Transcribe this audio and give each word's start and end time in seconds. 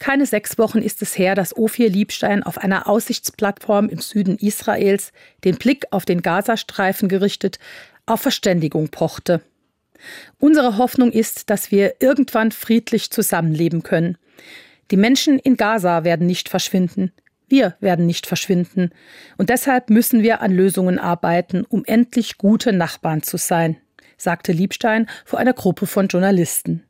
Keine 0.00 0.24
sechs 0.24 0.56
Wochen 0.56 0.78
ist 0.78 1.02
es 1.02 1.16
her, 1.16 1.34
dass 1.34 1.56
Ophir 1.56 1.90
Liebstein 1.90 2.42
auf 2.42 2.56
einer 2.56 2.88
Aussichtsplattform 2.88 3.90
im 3.90 3.98
Süden 3.98 4.38
Israels, 4.38 5.12
den 5.44 5.56
Blick 5.56 5.84
auf 5.90 6.06
den 6.06 6.22
Gazastreifen 6.22 7.08
gerichtet, 7.08 7.58
auf 8.06 8.22
Verständigung 8.22 8.88
pochte. 8.88 9.42
Unsere 10.38 10.78
Hoffnung 10.78 11.12
ist, 11.12 11.50
dass 11.50 11.70
wir 11.70 11.96
irgendwann 12.00 12.50
friedlich 12.50 13.10
zusammenleben 13.10 13.82
können. 13.82 14.16
Die 14.90 14.96
Menschen 14.96 15.38
in 15.38 15.58
Gaza 15.58 16.02
werden 16.02 16.26
nicht 16.26 16.48
verschwinden. 16.48 17.12
Wir 17.46 17.76
werden 17.80 18.06
nicht 18.06 18.26
verschwinden. 18.26 18.92
Und 19.36 19.50
deshalb 19.50 19.90
müssen 19.90 20.22
wir 20.22 20.40
an 20.40 20.50
Lösungen 20.50 20.98
arbeiten, 20.98 21.64
um 21.68 21.84
endlich 21.84 22.38
gute 22.38 22.72
Nachbarn 22.72 23.22
zu 23.22 23.36
sein, 23.36 23.76
sagte 24.16 24.52
Liebstein 24.52 25.10
vor 25.26 25.38
einer 25.38 25.52
Gruppe 25.52 25.86
von 25.86 26.08
Journalisten. 26.08 26.84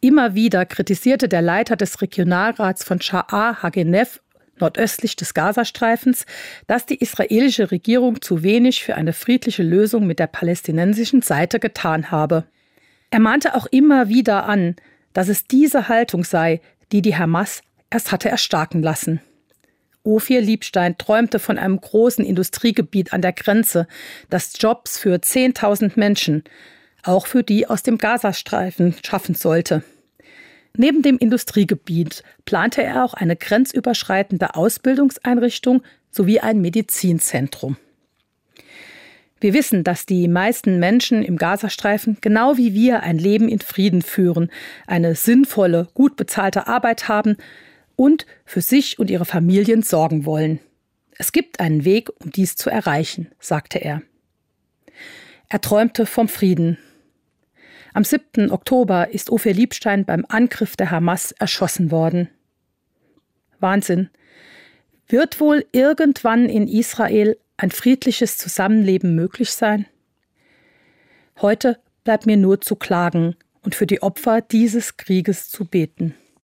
Immer 0.00 0.34
wieder 0.34 0.66
kritisierte 0.66 1.28
der 1.28 1.42
Leiter 1.42 1.76
des 1.76 2.00
Regionalrats 2.02 2.84
von 2.84 2.98
Sha'ar 2.98 3.62
Hagenef 3.62 4.20
nordöstlich 4.60 5.16
des 5.16 5.34
Gazastreifens, 5.34 6.26
dass 6.66 6.86
die 6.86 6.96
israelische 6.96 7.70
Regierung 7.70 8.20
zu 8.22 8.42
wenig 8.42 8.84
für 8.84 8.94
eine 8.94 9.12
friedliche 9.12 9.62
Lösung 9.62 10.06
mit 10.06 10.18
der 10.18 10.26
palästinensischen 10.26 11.22
Seite 11.22 11.58
getan 11.58 12.10
habe. 12.10 12.44
Er 13.10 13.20
mahnte 13.20 13.54
auch 13.54 13.66
immer 13.66 14.08
wieder 14.08 14.46
an, 14.46 14.76
dass 15.12 15.28
es 15.28 15.46
diese 15.46 15.88
Haltung 15.88 16.24
sei, 16.24 16.60
die 16.92 17.02
die 17.02 17.16
Hamas 17.16 17.62
erst 17.90 18.12
hatte 18.12 18.28
erstarken 18.28 18.82
lassen. 18.82 19.20
Ophir 20.02 20.42
Liebstein 20.42 20.98
träumte 20.98 21.38
von 21.38 21.56
einem 21.58 21.80
großen 21.80 22.24
Industriegebiet 22.24 23.12
an 23.12 23.22
der 23.22 23.32
Grenze, 23.32 23.86
das 24.28 24.52
Jobs 24.58 24.98
für 24.98 25.16
10.000 25.16 25.92
Menschen, 25.96 26.44
auch 27.04 27.26
für 27.26 27.42
die 27.42 27.66
aus 27.66 27.82
dem 27.82 27.98
Gazastreifen 27.98 28.94
schaffen 29.04 29.34
sollte. 29.34 29.82
Neben 30.76 31.02
dem 31.02 31.18
Industriegebiet 31.18 32.24
plante 32.44 32.82
er 32.82 33.04
auch 33.04 33.14
eine 33.14 33.36
grenzüberschreitende 33.36 34.56
Ausbildungseinrichtung 34.56 35.82
sowie 36.10 36.40
ein 36.40 36.60
Medizinzentrum. 36.60 37.76
Wir 39.40 39.52
wissen, 39.52 39.84
dass 39.84 40.06
die 40.06 40.26
meisten 40.26 40.78
Menschen 40.78 41.22
im 41.22 41.36
Gazastreifen 41.36 42.16
genau 42.20 42.56
wie 42.56 42.72
wir 42.72 43.02
ein 43.02 43.18
Leben 43.18 43.48
in 43.48 43.60
Frieden 43.60 44.02
führen, 44.02 44.50
eine 44.86 45.14
sinnvolle, 45.14 45.88
gut 45.94 46.16
bezahlte 46.16 46.66
Arbeit 46.66 47.08
haben 47.08 47.36
und 47.94 48.26
für 48.44 48.62
sich 48.62 48.98
und 48.98 49.10
ihre 49.10 49.26
Familien 49.26 49.82
sorgen 49.82 50.24
wollen. 50.24 50.60
Es 51.18 51.30
gibt 51.30 51.60
einen 51.60 51.84
Weg, 51.84 52.10
um 52.20 52.30
dies 52.30 52.56
zu 52.56 52.70
erreichen, 52.70 53.30
sagte 53.38 53.78
er. 53.78 54.02
Er 55.48 55.60
träumte 55.60 56.06
vom 56.06 56.28
Frieden, 56.28 56.78
am 57.94 58.02
7. 58.02 58.50
Oktober 58.50 59.10
ist 59.14 59.30
Ophir 59.30 59.54
Liebstein 59.54 60.04
beim 60.04 60.26
Angriff 60.28 60.74
der 60.74 60.90
Hamas 60.90 61.30
erschossen 61.30 61.92
worden. 61.92 62.28
Wahnsinn. 63.60 64.10
Wird 65.06 65.38
wohl 65.38 65.64
irgendwann 65.70 66.48
in 66.48 66.66
Israel 66.66 67.38
ein 67.56 67.70
friedliches 67.70 68.36
Zusammenleben 68.36 69.14
möglich 69.14 69.52
sein? 69.52 69.86
Heute 71.40 71.78
bleibt 72.02 72.26
mir 72.26 72.36
nur 72.36 72.60
zu 72.60 72.74
klagen 72.74 73.36
und 73.62 73.76
für 73.76 73.86
die 73.86 74.02
Opfer 74.02 74.40
dieses 74.40 74.96
Krieges 74.96 75.48
zu 75.48 75.64
beten. 75.64 76.16